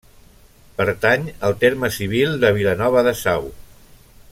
Pertany 0.79 1.27
al 1.49 1.53
terme 1.65 1.91
civil 1.99 2.35
de 2.45 2.51
Vilanova 2.57 3.05
de 3.11 3.15
Sau. 3.23 3.47